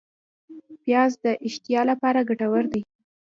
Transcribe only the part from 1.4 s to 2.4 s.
اشتها لپاره